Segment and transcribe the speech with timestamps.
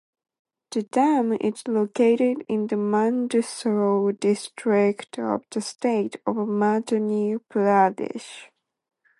[0.71, 8.47] The dam is located in the Mandsaur district of the state of Madhya Pradesh.